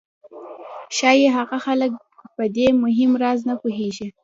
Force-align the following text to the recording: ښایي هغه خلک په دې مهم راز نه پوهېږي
ښایي 0.95 1.27
هغه 1.37 1.57
خلک 1.65 1.91
په 2.35 2.43
دې 2.55 2.67
مهم 2.83 3.11
راز 3.23 3.39
نه 3.49 3.55
پوهېږي 3.61 4.07